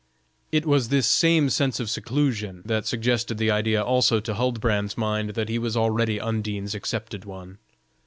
It 0.51 0.65
was 0.65 0.89
this 0.89 1.05
same 1.05 1.51
sense 1.51 1.79
of 1.79 1.87
seclusion 1.87 2.63
that 2.65 2.87
suggested 2.87 3.37
the 3.37 3.51
idea 3.51 3.83
also 3.83 4.19
to 4.19 4.33
Huldbrand's 4.33 4.97
mind 4.97 5.35
that 5.35 5.47
he 5.47 5.59
was 5.59 5.77
already 5.77 6.19
Undine's 6.19 6.73
accepted 6.73 7.23
one. 7.23 7.59